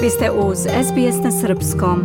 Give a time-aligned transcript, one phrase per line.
[0.00, 2.00] Vi ste uz SBS na Srpskom.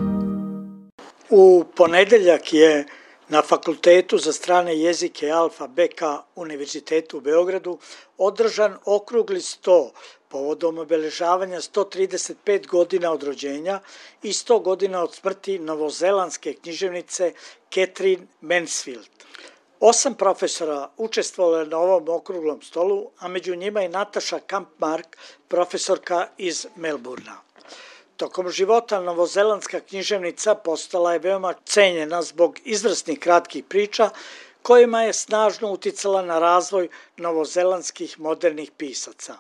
[1.30, 2.86] U ponedeljak je
[3.30, 6.02] na Fakultetu za strane jezike Alfa BK
[6.36, 7.78] Univerzitetu u Beogradu
[8.18, 9.92] održan okrugli sto
[10.30, 13.80] povodom obeležavanja 135 godina od rođenja
[14.24, 17.34] i 100 godina od smrti novozelandske književnice
[17.74, 19.08] Catherine Mansfield.
[19.80, 25.18] Osam profesora učestvovalo je na ovom okruglom stolu, a među njima i Nataša Kampmark,
[25.48, 27.51] profesorka iz Melburna.
[28.22, 34.10] Tokom života novozelandska književnica postala je veoma cenjena zbog izvrsnih kratkih priča
[34.62, 39.38] kojima je snažno uticala na razvoj novozelandskih modernih pisaca.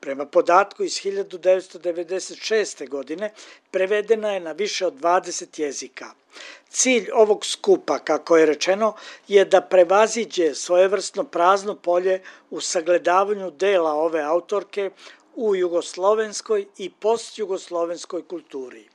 [0.00, 2.88] Prema podatku iz 1996.
[2.88, 3.32] godine
[3.70, 6.10] prevedena je na više od 20 jezika.
[6.68, 8.94] Cilj ovog skupa, kako je rečeno,
[9.28, 14.90] je da prevaziđe svojevrsno prazno polje u sagledavanju dela ove autorke
[15.40, 18.88] u jugoslovenskoj i postjugoslovenskoj kulturi.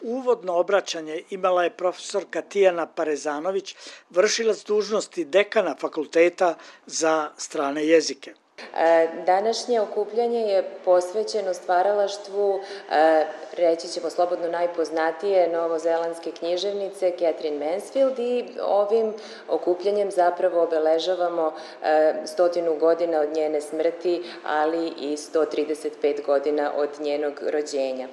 [0.00, 3.76] Uvodno obraćanje imala je profesorka Tijana Parezanović,
[4.10, 6.54] vršilac dužnosti dekana fakulteta
[6.86, 8.34] za strane jezike.
[8.58, 13.26] E, današnje okupljanje je posvećeno stvaralaštvu, e,
[13.56, 19.14] reći ćemo slobodno najpoznatije novozelandske književnice Catherine Mansfield i ovim
[19.48, 27.40] okupljanjem zapravo obeležavamo e, stotinu godina od njene smrti, ali i 135 godina od njenog
[27.42, 28.08] rođenja.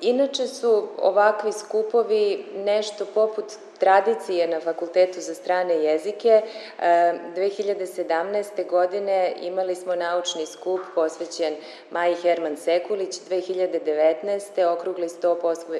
[0.00, 3.44] Inače su ovakvi skupovi nešto poput
[3.78, 6.42] tradicije na Fakultetu za strane jezike.
[6.78, 8.66] 2017.
[8.68, 11.54] godine imali smo naučni skup posvećen
[11.90, 14.64] Maji Herman Sekulić, 2019.
[14.64, 15.38] okrugli sto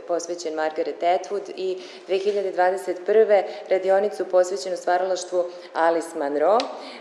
[0.08, 3.42] posvećen Margaret Atwood i 2021.
[3.70, 6.58] radionicu posvećenu stvaralaštvu Alice Munro.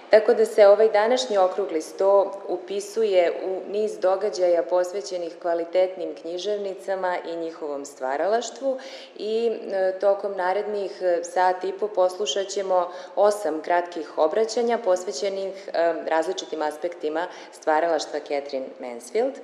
[0.10, 7.36] Tako da se ovaj današnji okrugli sto upisuje u niz događaja posvećenih kvalitetnim književnicama i
[7.36, 8.78] njihovom stvaralaštvu
[9.18, 15.68] i e, tokom narednih narednih e, sat i po poslušat ćemo osam kratkih obraćanja posvećenih
[15.68, 19.34] e, različitim aspektima stvaralaštva Catherine Mansfield.
[19.34, 19.40] E,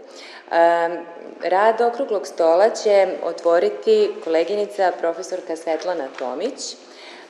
[1.44, 6.76] rad okruglog stola će otvoriti koleginica profesorka Svetlana Tomić,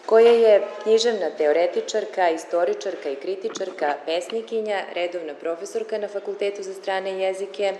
[0.05, 7.73] koja je književna teoretičarka, istoričarka i kritičarka, pesnikinja, redovna profesorka na Fakultetu za strane jezike.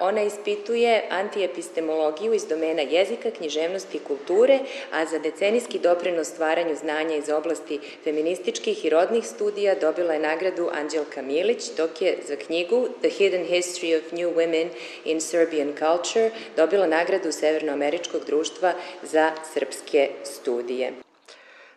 [0.00, 4.58] Ona ispituje antiepistemologiju iz domena jezika, književnosti i kulture,
[4.92, 10.70] a za decenijski doprinos stvaranju znanja iz oblasti feminističkih i rodnih studija dobila je nagradu
[10.72, 14.68] Anđelka Milić, dok je za knjigu The Hidden History of New Women
[15.04, 20.92] in Serbian Culture dobila nagradu Severnoameričkog društva za srpske studije.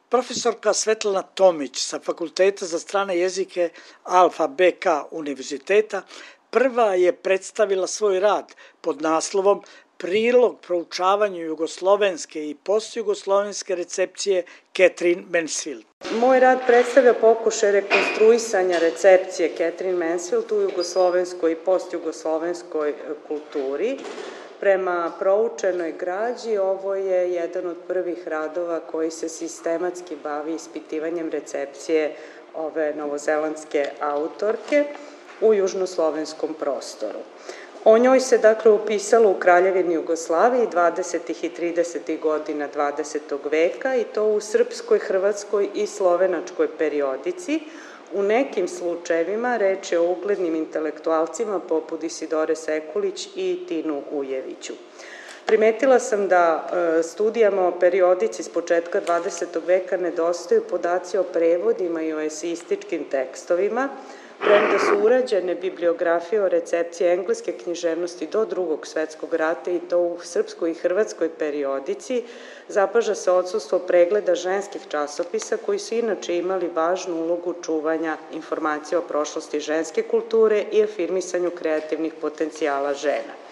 [0.09, 3.69] Profesorka Svetlana Tomić sa Fakulteta za strane jezike
[4.03, 6.01] Alfa BK Univerziteta
[6.50, 9.63] prva je predstavila svoj rad pod naslovom
[9.97, 14.44] Prilog proučavanju jugoslovenske i postjugoslovenske recepcije
[14.78, 15.84] Catherine Mansfield.
[16.19, 22.94] Moj rad predstavlja pokušaj rekonstruisanja recepcije Catherine Mansfield u jugoslovenskoj i postjugoslovenskoj
[23.28, 23.97] kulturi,
[24.59, 32.16] Prema proučenoj građi, ovo je jedan od prvih radova koji se sistematski bavi ispitivanjem recepcije
[32.56, 34.85] ove novozelandske autorke
[35.41, 37.19] u južnoslovenskom prostoru.
[37.85, 41.45] O njoj se dakle upisalo u Kraljevini Jugoslaviji 20.
[41.45, 42.19] i 30.
[42.19, 43.19] godina 20.
[43.51, 47.59] veka i to u srpskoj, hrvatskoj i slovenačkoj periodici,
[48.13, 54.73] U nekim slučajevima reč je o uglednim intelektualcima poput Isidore Sekulić i Tinu Ujeviću.
[55.45, 56.69] Primetila sam da
[57.00, 59.45] e, studijama o periodici s početka 20.
[59.66, 63.90] veka nedostaju podaci o prevodima i o esističkim tekstovima,
[64.40, 70.20] Premda su urađene bibliografije o recepciji engleske književnosti do drugog svetskog rata i to u
[70.24, 72.24] srpskoj i hrvatskoj periodici,
[72.68, 79.08] zapaža se odsustvo pregleda ženskih časopisa koji su inače imali važnu ulogu čuvanja informacija o
[79.08, 83.46] prošlosti ženske kulture i afirmisanju kreativnih potencijala žena.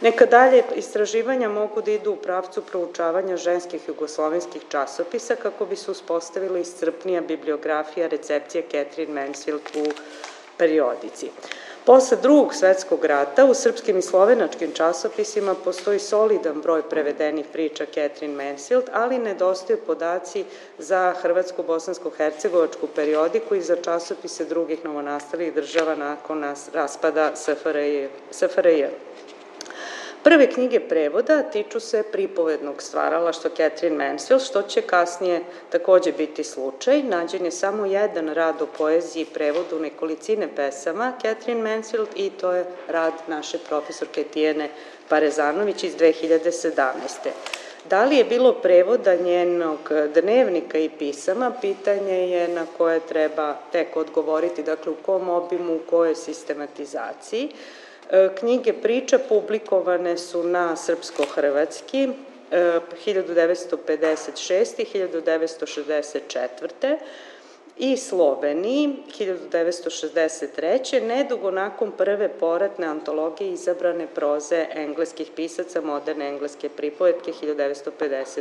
[0.00, 5.90] Neka dalje istraživanja mogu da idu u pravcu proučavanja ženskih jugoslovenskih časopisa kako bi se
[5.90, 9.86] uspostavila iscrpnija bibliografija recepcije Catherine Mansfield u
[10.56, 11.30] periodici.
[11.84, 18.44] Posle drugog svetskog rata u srpskim i slovenačkim časopisima postoji solidan broj prevedenih priča Catherine
[18.44, 20.44] Mansfield, ali nedostaju podaci
[20.78, 28.06] za hrvatsko-bosansko-hercegovačku periodiku i za časopise drugih novonastalih država nakon raspada SFRJ.
[28.30, 28.84] SFRJ.
[30.22, 37.02] Prve knjige prevoda tiču se pripovednog stvaralaštva Catherine Mansfield, što će kasnije takođe biti slučaj.
[37.02, 42.52] Nađen je samo jedan rad o poeziji i prevodu nekolicine pesama Catherine Mansfield i to
[42.52, 44.68] je rad naše profesorke Tijene
[45.08, 46.92] Parezanović iz 2017.
[47.90, 49.78] Da li je bilo prevoda njenog
[50.14, 55.90] dnevnika i pisama, pitanje je na koje treba tek odgovoriti, dakle u kom obimu, u
[55.90, 57.48] kojoj sistematizaciji.
[58.10, 62.08] E, knjige priča publikovane su na srpsko-hrvatski
[62.50, 64.74] 1956.
[64.78, 66.96] i 1964
[67.76, 71.02] i Sloveniji 1963.
[71.02, 78.40] nedugo nakon prve poratne antologije izabrane proze engleskih pisaca moderne engleske pripovetke 1951.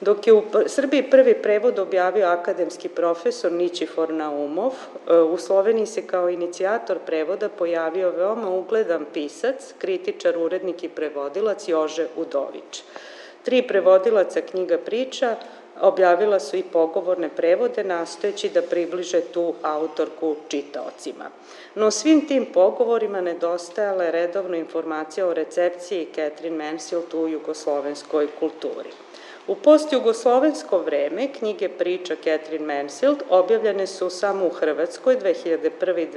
[0.00, 6.06] Dok je u Srbiji prvi prevod objavio akademski profesor Ničifor Naumov, e, u Sloveniji se
[6.06, 12.82] kao inicijator prevoda pojavio veoma ugledan pisac, kritičar, urednik i prevodilac Jože Udović.
[13.42, 15.36] Tri prevodilaca knjiga priča
[15.80, 21.30] objavila su i pogovorne prevode nastojeći da približe tu autorku čitaocima.
[21.74, 28.90] No svim tim pogovorima nedostajala je redovna informacija o recepciji Catherine Mansfield u jugoslovenskoj kulturi.
[29.48, 35.98] U postjugoslovensko vreme knjige priča Catherine Mansfield objavljene su samo u Hrvatskoj 2001.
[35.98, 36.08] i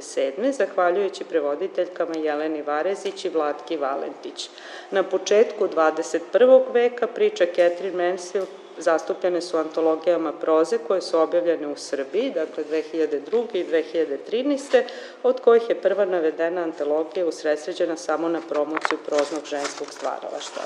[0.00, 0.52] 2007.
[0.52, 4.50] zahvaljujući prevoditeljkama Jeleni Varezić i Vlatki Valentić.
[4.90, 6.62] Na početku 21.
[6.72, 8.48] veka priča Catherine Mansfield
[8.78, 13.46] zastupljene su antologijama proze koje su objavljene u Srbiji, dakle 2002.
[13.52, 14.82] i 2013.
[15.22, 20.62] od kojih je prva navedena antologija usredsređena samo na promociju proznog ženskog stvaralaštva.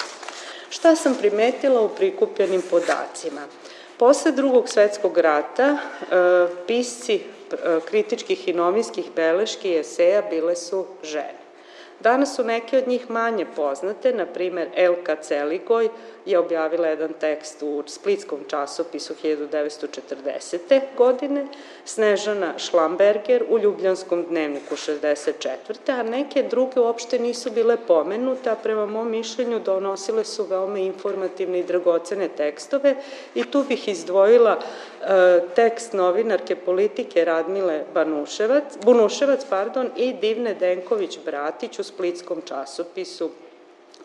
[0.75, 3.41] Šta sam primetila u prikupljenim podacima?
[3.97, 5.77] Posle drugog svetskog rata e,
[6.67, 7.21] pisci e,
[7.87, 11.44] kritičkih i novinskih beleški i eseja bile su žene.
[12.05, 15.89] Danas su neke od njih manje poznate, na primer Elka Celigoj
[16.27, 20.81] je objavila jedan tekst u splitskom časopisu 1940.
[20.97, 21.47] godine,
[21.85, 26.01] Snežana Šlamberger u Ljubljanskom dnevniku 64.
[26.01, 31.59] a neke druge uopšte nisu bile pomenute, a prema mom mišljenju donosile su veoma informativne
[31.59, 32.97] i dragocene tekstove
[33.35, 41.81] i tu bih izdvojila e, tekst novinarke politike Radmile Banuševac, Bunuševac pardon, i Divne Denković-Bratić
[41.81, 43.31] u splitskom časopisu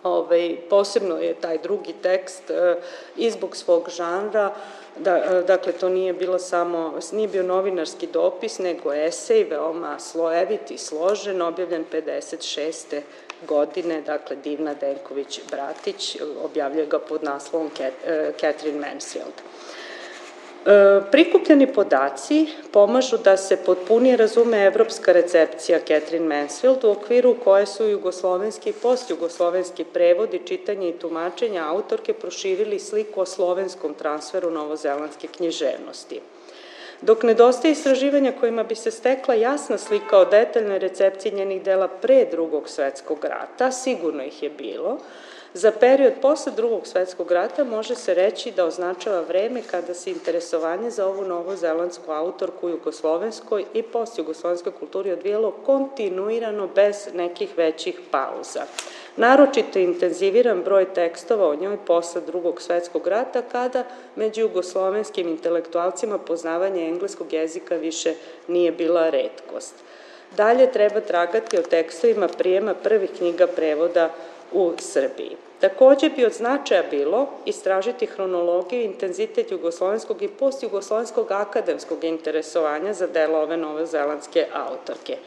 [0.03, 2.75] Ovaj, posebno je taj drugi tekst e,
[3.18, 4.56] i zbog svog žanra,
[4.97, 10.71] da, e, dakle to nije bilo samo, nije bio novinarski dopis, nego esej, veoma slojevit
[10.71, 13.01] i složen, objavljen 56.
[13.47, 19.33] godine, dakle Divna Denković-Bratić, objavljuje ga pod naslovom e, Catherine Mansfield.
[20.65, 27.65] E, prikupljeni podaci pomažu da se potpunije razume evropska recepcija Catherine Mansfield u okviru koje
[27.65, 35.27] su jugoslovenski i postjugoslovenski prevodi, čitanje i tumačenja autorke proširili sliku o slovenskom transferu novozelandske
[35.27, 36.19] književnosti.
[37.01, 42.25] Dok nedostaje istraživanja kojima bi se stekla jasna slika o detaljnoj recepciji njenih dela pre
[42.31, 44.97] drugog svetskog rata, sigurno ih je bilo,
[45.53, 50.89] Za period posle drugog svetskog rata može se reći da označava vreme kada se interesovanje
[50.89, 58.61] za ovu novozelandsku autorku u jugoslovenskoj i postjugoslovenskoj kulturi odvijelo kontinuirano bez nekih većih pauza.
[59.17, 63.83] Naročito intenziviran broj tekstova o njoj posle drugog svetskog rata kada
[64.15, 68.13] među jugoslovenskim intelektualcima poznavanje engleskog jezika više
[68.47, 69.75] nije bila redkost.
[70.37, 74.09] Dalje treba tragati o tekstovima prijema prvih knjiga prevoda
[74.51, 75.37] u Srbiji.
[75.59, 83.07] Takođe bi od značaja bilo istražiti hronologiju i intenzitet jugoslovenskog i postjugoslovenskog akademskog interesovanja za
[83.07, 85.18] delo ove novozelandske autorke.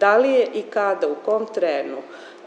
[0.00, 1.96] Da li je i kada, u kom trenu,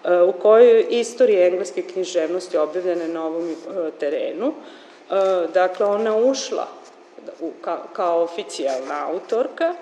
[0.04, 3.56] e, u kojoj istoriji engleske književnosti objavljene na ovom e,
[4.00, 5.14] terenu, e,
[5.54, 6.68] dakle ona ušla
[7.94, 9.76] kao oficijalna autorka,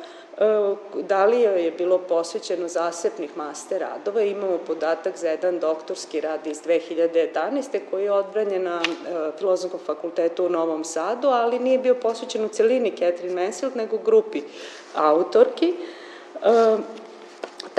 [1.07, 4.21] da li je bilo posvećeno zasepnih master radova.
[4.21, 7.79] Imamo podatak za jedan doktorski rad iz 2011.
[7.91, 12.47] koji je odbranjen na e, Filozofskom fakultetu u Novom Sadu, ali nije bio posvećen u
[12.47, 14.41] celini Catherine Mansfield, nego grupi
[14.95, 15.73] autorki.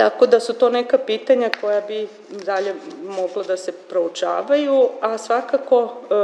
[0.01, 2.07] Tako da su to neka pitanja koja bi
[2.45, 6.15] dalje moglo da se proučavaju, a svakako e,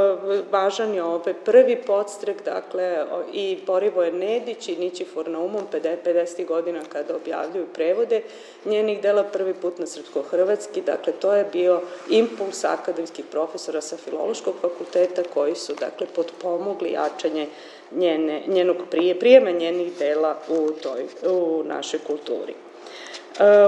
[0.52, 6.46] važan je ovaj prvi podstrek, dakle i Borivoje Nedić i Nićifor Naumom 50.
[6.46, 8.22] godina kada objavljuju prevode
[8.66, 14.56] njenih dela prvi put na srpsko-hrvatski, dakle to je bio impuls akademskih profesora sa Filološkog
[14.62, 17.48] fakulteta koji su dakle potpomogli jačanje
[17.92, 22.67] njene, njenog prije, prijema njenih dela u, toj, u našoj kulturi.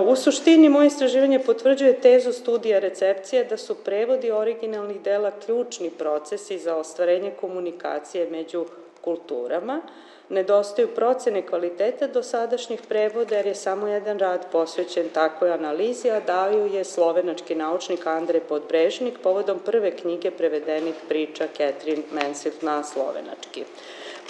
[0.05, 6.59] U suštini, moje istraživanje potvrđuje tezu studija recepcije da su prevodi originalnih dela ključni procesi
[6.59, 8.65] za ostvarenje komunikacije među
[9.01, 9.81] kulturama,
[10.29, 16.65] Nedostaju procene kvaliteta dosadašnjih prevoda jer je samo jedan rad posvećen takvoj analizi, a dao
[16.65, 23.63] je slovenački naučnik Andrej Podbrežnik povodom prve knjige prevedenih priča Catherine Mansfield na slovenački.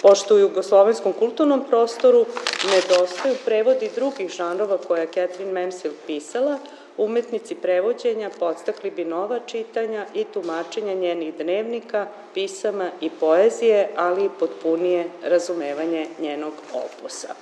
[0.02, 2.26] Pošto u jugoslovenskom kulturnom prostoru
[2.72, 6.58] nedostaju prevodi drugih žanrova koje je Catherine Mansfield pisala,
[6.96, 14.30] umetnici prevođenja podstakli bi nova čitanja i tumačenja njenih dnevnika, pisama i poezije, ali i
[14.38, 17.34] potpunije razumevanje njenog opusa.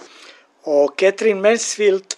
[0.65, 2.15] O Catherine Mansfield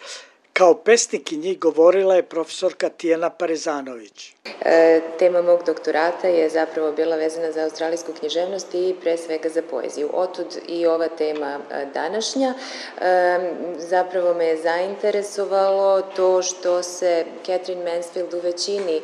[0.60, 4.34] Kao pesnikinji govorila je profesorka Tijena Parezanović.
[4.44, 9.62] E, tema mog doktorata je zapravo bila vezana za australijsku književnost i pre svega za
[9.70, 10.10] poeziju.
[10.12, 12.54] Otud i ova tema e, današnja.
[13.00, 13.38] E,
[13.78, 19.00] zapravo me je zainteresovalo to što se Catherine Mansfield u većini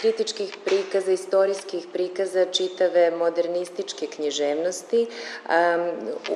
[0.00, 5.06] kritičkih prikaza, istorijskih prikaza čitave modernističke književnosti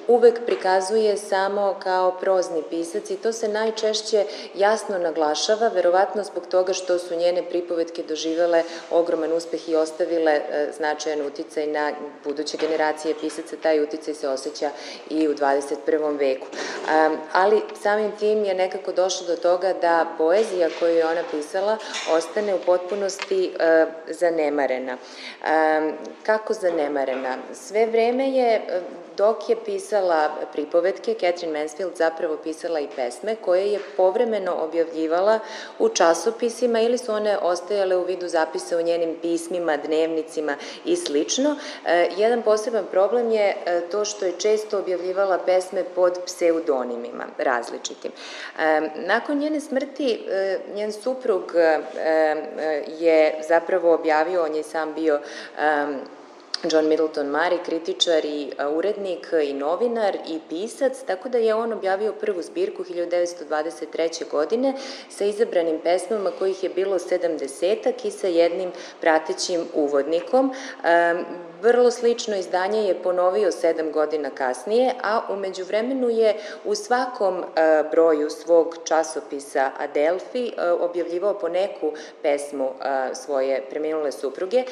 [0.09, 6.73] uvek prikazuje samo kao prozni pisac i to se najčešće jasno naglašava, verovatno zbog toga
[6.73, 7.43] što su njene
[7.83, 11.93] pripovetke doživele ogroman uspeh i ostavile e, značajan uticaj na
[12.25, 14.71] buduće generacije pisaca, taj uticaj se osjeća
[15.11, 16.19] i u 21.
[16.19, 16.47] veku.
[17.33, 21.79] Ali samim tim je nekako došlo do toga da poezija koju je ona pisala
[22.11, 24.97] ostane u potpunosti e, zanemarena.
[26.27, 27.37] Kako zanemarena?
[27.53, 28.61] Sve vreme je
[29.17, 35.39] Dok je pisala pripovetke, Catherine Mansfield zapravo pisala i pesme koje je povremeno objavljivala
[35.79, 41.57] u časopisima ili su one ostajale u vidu zapisa u njenim pismima, dnevnicima i slično.
[41.87, 48.13] E, jedan poseban problem je e, to što je često objavljivala pesme pod pseudonimima različitim.
[48.59, 50.27] E, nakon njene smrti,
[50.75, 51.53] njen suprug
[52.99, 55.21] je zapravo objavio, on je sam bio
[56.71, 62.13] John Middleton Mari, kritičar i urednik i novinar i pisac, tako da je on objavio
[62.13, 64.31] prvu zbirku 1923.
[64.31, 64.75] godine
[65.09, 70.55] sa izabranim pesmama kojih je bilo sedamdesetak i sa jednim pratećim uvodnikom.
[71.63, 77.45] Vrlo slično izdanje je ponovio sedam godina kasnije, a umeđu vremenu je u svakom
[77.91, 81.93] broju svog časopisa Adelfi objavljivao po neku
[82.23, 82.71] pesmu
[83.15, 84.65] svoje preminule supruge.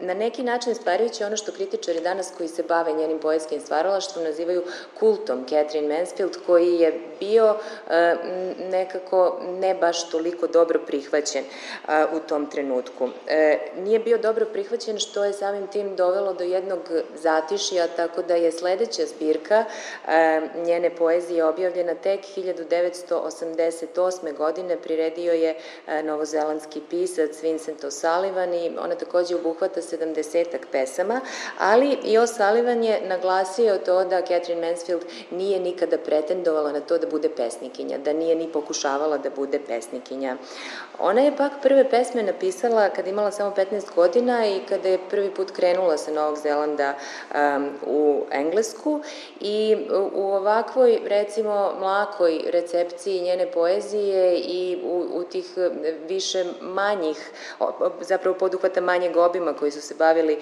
[0.00, 4.62] Na neki način stvarajući ono što kritičari danas koji se bave njenim poetskim stvaralaštvom nazivaju
[4.98, 7.56] kultom Catherine Mansfield, koji je bio
[7.90, 8.16] e,
[8.70, 11.46] nekako ne baš toliko dobro prihvaćen e,
[12.16, 13.08] u tom trenutku.
[13.26, 16.78] E, nije bio dobro prihvaćen što je samim tim dovelo do jednog
[17.16, 19.64] zatišija, tako da je sledeća zbirka
[20.64, 24.36] njene poezije objavljena tek 1988.
[24.36, 25.54] godine, priredio je
[26.04, 30.44] novozelandski pisac Vincent O'Sullivan i ona takođe obuhvata 70
[30.78, 31.20] pesama,
[31.58, 37.06] ali i O'Sullivan je naglasio to da Catherine Mansfield nije nikada pretendovala na to da
[37.06, 40.36] bude pesnikinja, da nije ni pokušavala da bude pesnikinja.
[40.98, 45.30] Ona je pak prve pesme napisala kad imala samo 15 godina i kada je prvi
[45.30, 49.00] put krenula sa Novog Zelanda um, u Englesku
[49.40, 49.76] i
[50.12, 55.46] u ovakvoj, recimo, mlakoj recepciji njene poezije i u, u tih
[56.08, 57.30] više manjih,
[58.00, 60.38] zapravo poduhvata manjeg obima koji su se bavili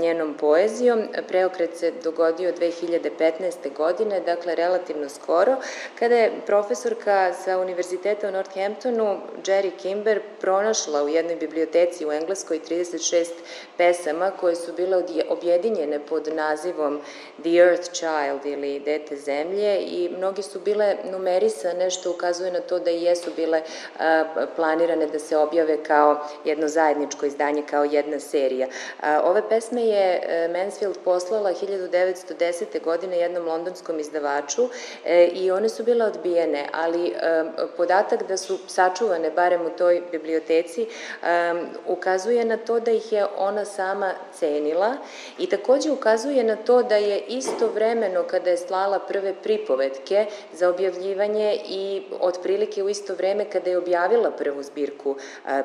[0.00, 1.02] njenom poezijom.
[1.28, 3.74] Preokret se dogodio 2015.
[3.76, 5.56] godine, dakle relativno skoro,
[5.98, 12.60] kada je profesorka sa Univerziteta u Northamptonu, Jerry Kimber, pronašla u jednoj biblioteci u Engleskoj
[12.70, 13.28] 36
[13.76, 17.00] pesama koje su bile objedinjene pod nazivom
[17.42, 22.78] The Earth Child ili Dete zemlje i mnogi su bile numerisane što ukazuje na to
[22.78, 23.62] da jesu bile
[24.56, 28.66] planirane da se objave kao jedno zajedničko izdanje, kao jedna serija.
[29.34, 32.82] Ove pesme je e, Mansfield poslala 1910.
[32.84, 34.68] godine jednom londonskom izdavaču
[35.04, 37.14] e, i one su bile odbijene, ali
[37.76, 40.86] podatak da su sačuvane barem u toj biblioteci
[41.86, 44.96] ukazuje na to da ih je ona sama cenila
[45.38, 50.68] i takođe ukazuje na to da je isto vremeno kada je slala prve pripovetke za
[50.68, 55.16] objavljivanje i otprilike u isto vreme kada je objavila prvu zbirku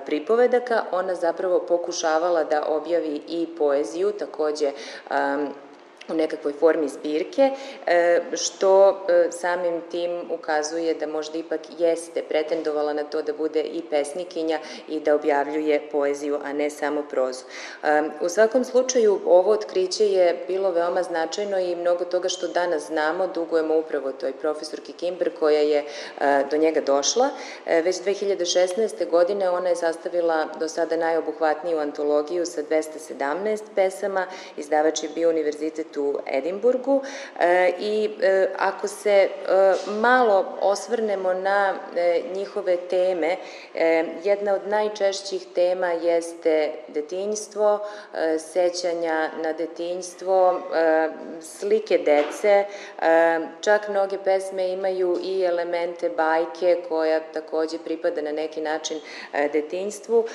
[0.05, 4.71] pripovedaka, ona zapravo pokušavala da objavi i poeziju, takođe
[6.09, 7.51] u nekakvoj formi zbirke,
[7.85, 13.61] e, što e, samim tim ukazuje da možda ipak jeste pretendovala na to da bude
[13.61, 17.43] i pesnikinja i da objavljuje poeziju, a ne samo prozu.
[17.83, 22.87] E, u svakom slučaju, ovo otkriće je bilo veoma značajno i mnogo toga što danas
[22.87, 25.83] znamo dugujemo upravo toj profesorki Kimber koja je
[26.51, 27.29] do njega došla.
[27.65, 29.09] Već 2016.
[29.09, 35.97] godine ona je sastavila do sada najobuhvatniju antologiju sa 217 pesama, izdavač je bio Univerzitet
[35.99, 37.01] u Edimburgu
[37.39, 39.29] e, i e, ako se e,
[39.87, 41.73] malo osvrnemo na
[42.35, 43.37] njihove teme,
[44.23, 47.79] jedna od najčešćih tema jeste detinjstvo,
[48.39, 50.61] sećanja na detinjstvo,
[51.41, 52.65] slike dece,
[53.61, 58.99] čak mnoge pesme imaju i elemente bajke koja takođe pripada na neki način
[59.53, 60.25] detinjstvu.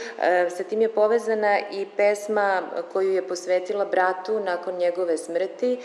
[0.56, 5.78] Sa tim je povezana i pesma koju je posvetila bratu nakon njegove smrti, smrti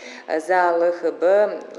[0.46, 1.22] za LHB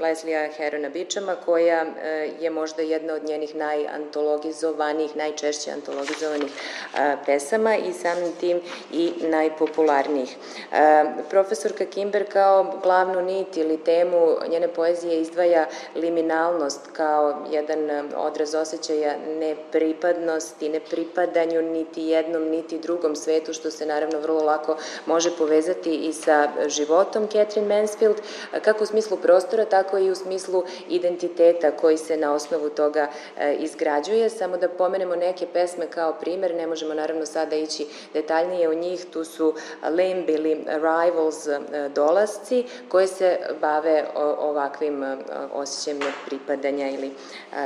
[0.00, 6.52] Leslija Herona Bičama, koja e, je možda jedna od njenih najantologizovanih, najčešće antologizovanih
[6.94, 8.60] e, pesama i samim tim
[8.92, 10.36] i najpopularnijih.
[10.72, 18.54] E, profesorka Kimber kao glavnu nit ili temu njene poezije izdvaja liminalnost kao jedan odraz
[18.54, 25.94] osjećaja nepripadnosti, nepripadanju niti jednom, niti drugom svetu, što se naravno vrlo lako može povezati
[25.94, 28.16] i sa životom Catherine Mansfield,
[28.64, 33.08] kako u smislu prostora, tako i u smislu identiteta koji se na osnovu toga
[33.38, 34.30] e, izgrađuje.
[34.30, 39.06] Samo da pomenemo neke pesme kao primer, ne možemo naravno sada ići detaljnije u njih,
[39.12, 39.54] tu su
[39.90, 41.60] Limb ili Rivals e,
[41.94, 44.04] dolasci, koje se bave
[44.38, 45.16] ovakvim e,
[45.52, 47.10] osjećajem pripadanja ili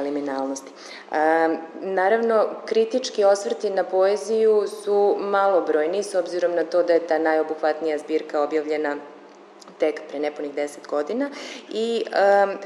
[0.02, 0.72] liminalnosti.
[1.80, 7.98] Naravno, kritički osvrti na poeziju su malobrojni, s obzirom na to da je ta najobuhvatnija
[7.98, 8.96] zbirka objavljena
[9.78, 11.30] tek pre nepunih deset godina
[11.72, 12.04] i
[12.44, 12.58] um,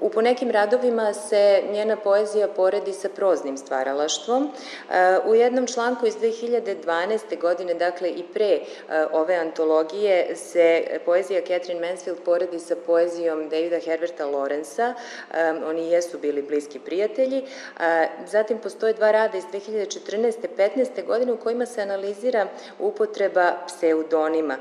[0.00, 4.44] u ponekim radovima se njena poezija poredi sa proznim stvaralaštvom.
[4.44, 7.40] Uh, u jednom članku iz 2012.
[7.40, 13.80] godine, dakle i pre uh, ove antologije, se poezija Catherine Mansfield poredi sa poezijom Davida
[13.80, 17.42] Herberta Lorenza, um, oni jesu bili bliski prijatelji.
[17.42, 17.82] Uh,
[18.26, 20.32] zatim postoje dva rada iz 2014.
[20.58, 21.06] 15.
[21.06, 22.46] godine u kojima se analizira
[22.78, 24.58] upotreba pseudonima,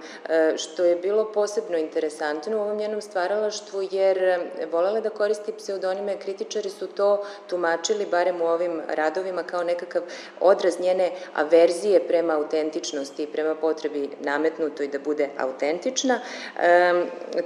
[0.57, 4.39] što je bilo posebno interesantno u ovom njenom stvaralaštvu, jer eh,
[4.71, 10.01] volela da koristi pseudonime, kritičari su to tumačili, barem u ovim radovima, kao nekakav
[10.39, 16.19] odraz njene averzije prema autentičnosti i prema potrebi nametnutoj da bude autentična.
[16.59, 16.93] E,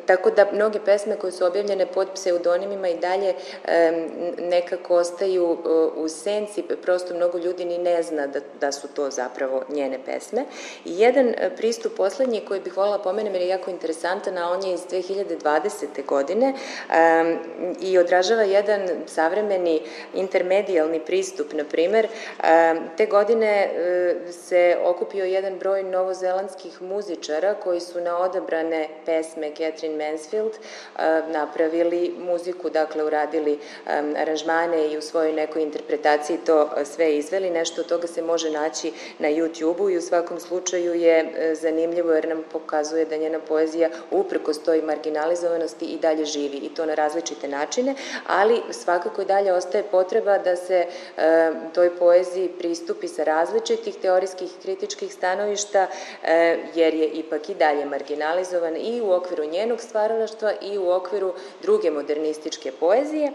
[0.05, 3.33] tako da mnoge pesme koje su objavljene pod pseudonimima i dalje
[3.65, 4.07] e,
[4.39, 5.69] nekako ostaju eh,
[6.01, 10.45] u senci, prosto mnogo ljudi ni ne zna da, da su to zapravo njene pesme.
[10.85, 14.63] I jedan pristup poslednji koji bih volila pomenem jer je jako interesantan, interesantan, a on
[14.63, 16.05] je iz 2020.
[16.05, 17.39] godine um,
[17.81, 19.81] i odražava jedan savremeni
[20.13, 22.07] intermedijalni pristup, na primer.
[22.07, 29.49] Um, te godine uh, se okupio jedan broj novozelandskih muzičara koji su na odabrane pesme
[29.49, 36.69] Catherine Mansfield uh, napravili muziku, dakle uradili um, aranžmane i u svojoj nekoj interpretaciji to
[36.85, 37.49] sve izveli.
[37.49, 42.27] Nešto od toga se može naći na YouTube-u i u svakom slučaju je zanimljivo jer
[42.27, 47.47] nam pokazuje da njena poezija uprkos toj marginalizovanosti i dalje živi i to na različite
[47.47, 47.95] načine,
[48.27, 50.85] ali svakako i dalje ostaje potreba da se
[51.17, 55.87] e, toj poeziji pristupi sa različitih teorijskih i kritičkih stanovišta,
[56.23, 61.33] e, jer je ipak i dalje marginalizovan i u okviru njenog stvaralaštva i u okviru
[61.61, 63.31] druge modernističke poezije,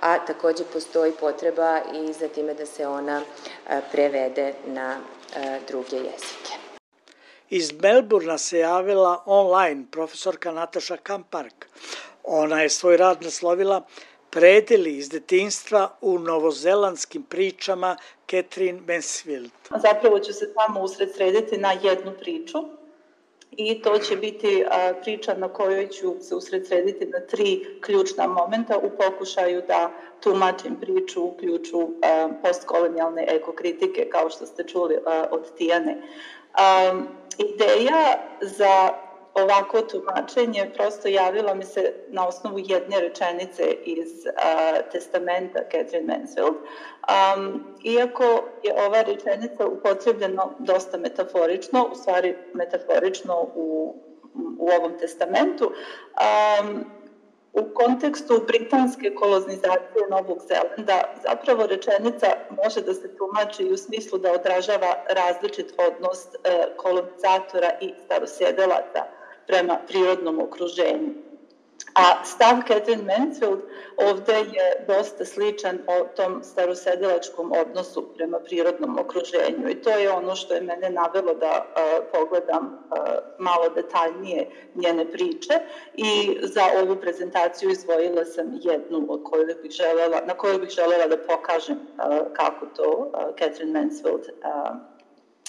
[0.00, 4.96] a takođe postoji potreba i za time da se ona e, prevede na
[5.36, 6.63] e, druge jezike.
[7.50, 11.66] Iz Melburna se javila online profesorka Nataša Kampark.
[12.24, 13.82] Ona je svoj rad naslovila
[14.30, 17.96] Predeli iz detinstva u novozelandskim pričama
[18.30, 19.50] Catherine Mansfield.
[19.70, 22.58] Zapravo ću se tamo usredsrediti na jednu priču
[23.50, 24.64] i to će biti
[25.02, 31.24] priča na kojoj ću se usredsrediti na tri ključna momenta u pokušaju da tumačim priču
[31.24, 31.88] u ključu
[32.42, 34.98] postkolonijalne ekokritike, kao što ste čuli
[35.30, 36.02] od Tijane.
[36.92, 44.90] Um, ideja za ovako tumačenje prosto javila mi se na osnovu jedne rečenice iz uh,
[44.92, 46.54] testamenta Catherine Mansfield.
[46.54, 48.24] Um, iako
[48.62, 53.96] je ova rečenica upotrebljena dosta metaforično, u stvari metaforično u,
[54.58, 56.84] u ovom testamentu, um,
[57.54, 62.26] u kontekstu britanske kolonizacije Novog Zelanda zapravo rečenica
[62.64, 66.28] može da se tumači u smislu da odražava različit odnos e,
[66.76, 69.02] kolonizatora i starosjedelaca
[69.46, 71.23] prema prirodnom okruženju.
[71.94, 73.60] A stav Catherine Mansfield
[73.96, 80.34] ovde je dosta sličan o tom starosedilačkom odnosu prema prirodnom okruženju i to je ono
[80.34, 82.98] što je mene navelo da uh, pogledam uh,
[83.38, 85.54] malo detaljnije njene priče
[85.94, 91.06] i za ovu prezentaciju izvojila sam jednu od koju bih želela, na koju bih želela
[91.06, 94.93] da pokažem uh, kako to uh, Catherine Mansfield uh,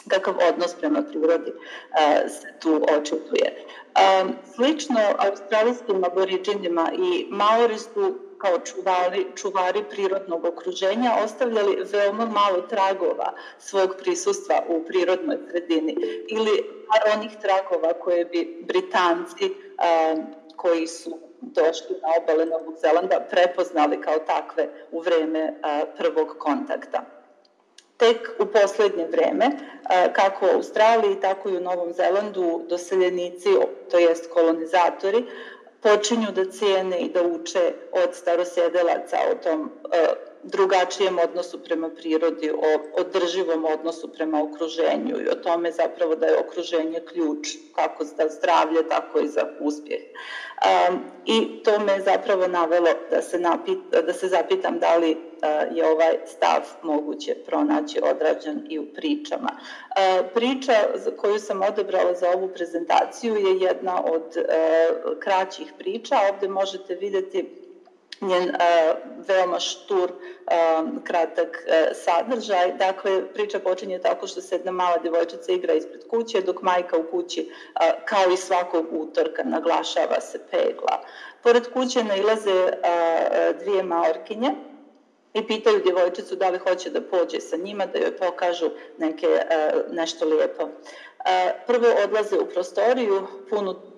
[0.09, 3.65] kakav odnos prema prirodi uh, se tu očituje.
[3.95, 12.61] Um, slično australijskim aboriđinima i Maori su kao čuvari, čuvari prirodnog okruženja ostavljali veoma malo
[12.61, 15.95] tragova svog prisustva u prirodnoj sredini
[16.27, 23.27] ili par onih tragova koje bi Britanci um, koji su došli na obale Novog Zelanda
[23.29, 27.14] prepoznali kao takve u vreme uh, prvog kontakta.
[27.97, 29.51] Tek u poslednje vreme,
[30.13, 33.49] kako u Australiji, tako i u Novom Zelandu, doseljenici,
[33.91, 35.25] to jest kolonizatori,
[35.81, 39.71] počinju da cijene i da uče od starosjedelaca o tom
[40.45, 46.39] drugačijem odnosu prema prirodi, o održivom odnosu prema okruženju i o tome zapravo da je
[46.39, 50.01] okruženje ključ kako za zdravlje, tako i za uspjeh.
[50.01, 55.17] Um, I to me zapravo navelo da se, napit, da se zapitam da li
[55.71, 59.49] je ovaj stav moguće pronaći odrađen i u pričama.
[59.51, 60.73] Uh, priča
[61.17, 66.15] koju sam odebrala za ovu prezentaciju je jedna od uh, kraćih priča.
[66.33, 67.65] Ovde možete videti
[68.21, 72.73] njen uh, veoma štur, uh, kratak uh, sadržaj.
[72.73, 77.03] Dakle, priča počinje tako što se jedna mala devojčica igra ispred kuće, dok majka u
[77.11, 81.03] kući, uh, kao i svakog utorka, naglašava se pegla.
[81.43, 84.51] Pored kuće nailaze uh, dvije maorkinje,
[85.35, 89.95] i pitaju djevojčicu da li hoće da pođe sa njima, da joj pokažu neke, uh,
[89.95, 90.63] nešto lijepo.
[90.63, 90.71] Uh,
[91.67, 93.94] prvo odlaze u prostoriju, punu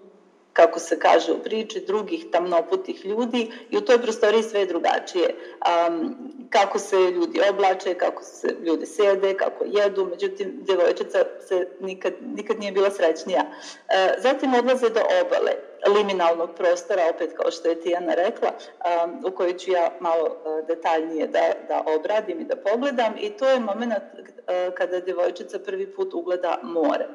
[0.58, 5.28] kako se kaže u priči, drugih tamnoputih ljudi i u toj prostoriji sve je drugačije.
[5.30, 6.18] Um,
[6.50, 12.60] kako se ljudi oblače, kako se ljudi sede, kako jedu, međutim, djevojčica se nikad, nikad
[12.60, 13.42] nije bila srećnija.
[13.42, 15.52] E, zatim odlaze do obale,
[15.96, 20.68] liminalnog prostora, opet kao što je Tijana rekla, um, u kojoj ću ja malo uh,
[20.68, 25.94] detaljnije da, da obradim i da pogledam i to je moment uh, kada djevojčica prvi
[25.96, 27.08] put ugleda more.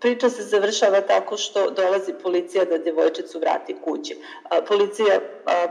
[0.00, 4.16] Priča se završava tako što dolazi policija da djevojčicu vrati kući.
[4.68, 5.20] Policija,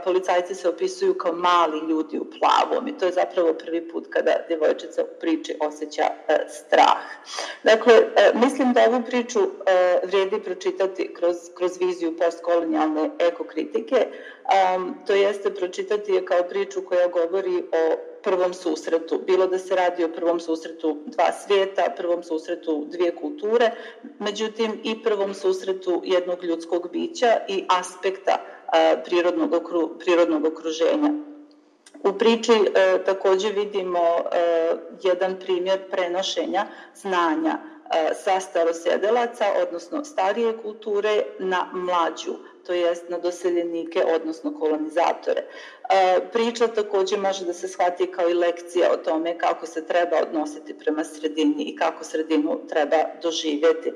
[0.04, 4.32] policajci se opisuju kao mali ljudi u plavom i to je zapravo prvi put kada
[4.48, 6.98] djevojčica u priči osjeća e, strah.
[7.62, 14.06] Dakle, e, mislim da ovu priču e, vrijedi pročitati kroz, kroz viziju postkolonijalne ekokritike,
[15.06, 20.04] to jeste pročitati je kao priču koja govori o prvom susretu, bilo da se radi
[20.04, 23.70] o prvom susretu dva svijeta, prvom susretu dvije kulture,
[24.18, 28.36] međutim i prvom susretu jednog ljudskog bića i aspekta
[29.04, 31.12] prirodnog, okru, prirodnog okruženja.
[32.04, 37.58] U priči e, takođe vidimo e, jedan primjer prenošenja znanja
[38.24, 45.42] sa starosjedelaca, odnosno starije kulture, na mlađu to jest na doseljenike, odnosno kolonizatore.
[45.42, 50.16] E, priča takođe može da se shvati kao i lekcija o tome kako se treba
[50.22, 53.92] odnositi prema sredini i kako sredinu treba doživjeti.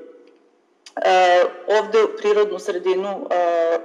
[1.05, 1.43] E,
[1.79, 3.77] ovde prirodnu sredinu e,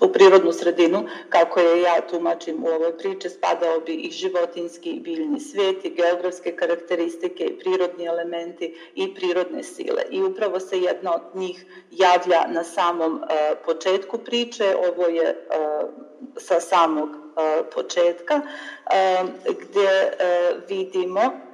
[0.00, 5.00] u prirodnu sredinu, kako je ja tumačim u ovoj priče, spadao bi i životinski i
[5.00, 10.02] biljni svet i geografske karakteristike i prirodni elementi i prirodne sile.
[10.10, 13.28] I upravo se jedna od njih javlja na samom uh,
[13.64, 15.88] početku priče, ovo je uh,
[16.36, 21.46] sa samog uh, početka, uh, gde uh, vidimo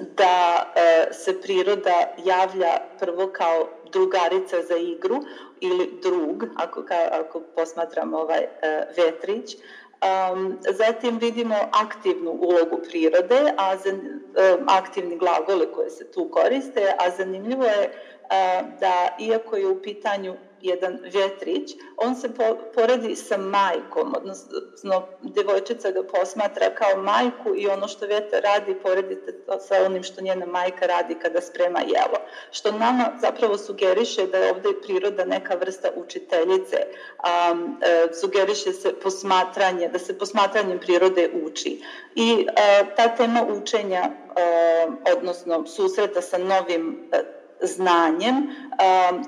[0.00, 5.16] da e, se priroda javlja prvo kao drugarica za igru
[5.60, 8.48] ili drug, ako, ka, ako posmatramo ovaj e,
[8.96, 9.56] vetrić.
[9.96, 16.94] Um, zatim vidimo aktivnu ulogu prirode, a za, um, aktivni glagole koje se tu koriste,
[16.98, 23.16] a zanimljivo je uh, da iako je u pitanju jedan vjetrić, on se po, poredi
[23.16, 29.32] sa majkom, odnosno devojčica ga posmatra kao majku i ono što vjetar radi poredite
[29.68, 32.18] sa onim što njena majka radi kada sprema jelo.
[32.50, 36.76] Što nama zapravo sugeriše da je ovde priroda neka vrsta učiteljice,
[37.18, 41.82] a, e, sugeriše se posmatranje, da se posmatranjem prirode uči.
[42.14, 48.46] I e, ta tema učenja, e, odnosno susreta sa novim e, znanjem,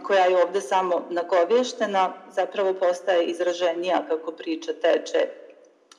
[0.02, 5.28] koja je ovde samo nagovještena, zapravo postaje izraženija kako priča teče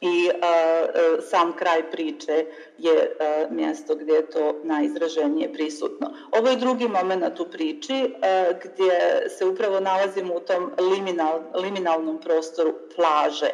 [0.01, 2.45] i a, a, sam kraj priče
[2.77, 6.13] je a, mjesto gdje je to najizraženije prisutno.
[6.31, 12.21] Ovo je drugi moment u priči a, gdje se upravo nalazimo u tom liminal, liminalnom
[12.21, 13.49] prostoru plaže.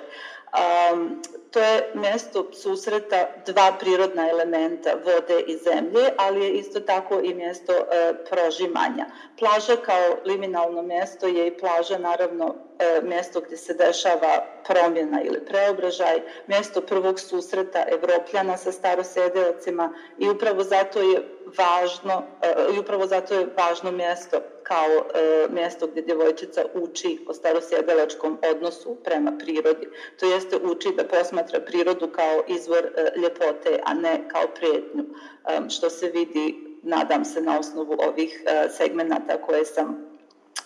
[1.55, 7.33] To je mjesto susreta dva prirodna elementa, vode i zemlje, ali je isto tako i
[7.33, 9.05] mjesto e, prožimanja.
[9.39, 15.45] Plaža kao liminalno mjesto je i plaža naravno e, mjesto gdje se dešava promjena ili
[15.45, 21.23] preobražaj, mjesto prvog susreta Evropljana sa starosjedeocima i upravo zato je
[21.57, 27.33] važno e, i upravo zato je važno mjesto kao e, mjesto gdje djevojčica uči o
[27.33, 29.87] starosjedelačkom odnosu prema prirodi.
[30.19, 35.69] To jeste uči da posmatra prirodu kao izvor e, ljepote, a ne kao prijetnju, e,
[35.69, 39.97] što se vidi, nadam se, na osnovu ovih e, segmenata koje sam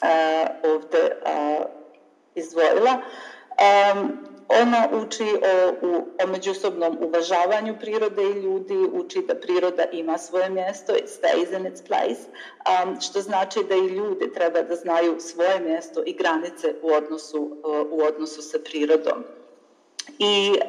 [0.01, 1.65] e, ovde e,
[2.35, 3.01] izdvojila.
[3.59, 10.17] Um, Ona uči o, u, o međusobnom uvažavanju prirode i ljudi, uči da priroda ima
[10.17, 12.21] svoje mjesto, it stays in its place,
[12.83, 17.41] um, što znači da i ljudi treba da znaju svoje mjesto i granice u odnosu,
[17.41, 19.23] uh, u odnosu sa prirodom.
[20.19, 20.67] I uh,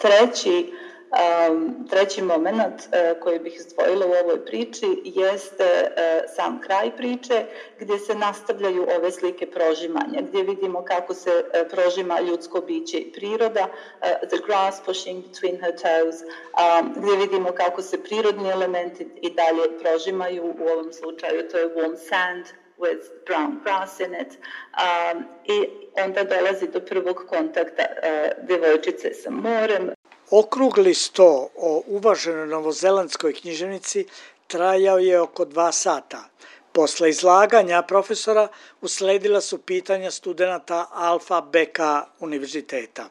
[0.00, 0.72] treći
[1.12, 7.44] Um, treći moment uh, koji bih izdvojila u ovoj priči jeste uh, sam kraj priče
[7.78, 13.12] gdje se nastavljaju ove slike prožimanja, gdje vidimo kako se uh, prožima ljudsko biće i
[13.12, 19.08] priroda, uh, the grass pushing between her toes, um, gdje vidimo kako se prirodni elementi
[19.22, 22.44] i dalje prožimaju, u ovom slučaju to je warm sand,
[22.78, 24.38] with brown grass in it
[24.84, 25.68] um, i
[26.04, 29.90] onda dolazi do prvog kontakta uh, devojčice sa morem,
[30.34, 34.06] Okrugli sto o uvaženoj novozelandskoj književnici
[34.46, 36.24] trajao je oko dva sata.
[36.72, 38.48] Posle izlaganja profesora
[38.80, 41.78] usledila su pitanja studenta Alfa BK
[42.20, 43.04] univerziteta.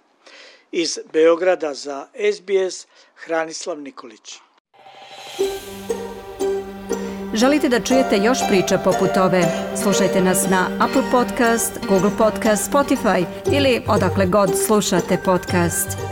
[0.72, 4.40] Iz Beograda za SBS Hranislav Nikolić.
[7.34, 9.44] Želite da čujete još priča poput ove?
[9.84, 16.11] Slušajte nas na Apple Podcast, Google Podcast, Spotify ili odakle god slušate podcast.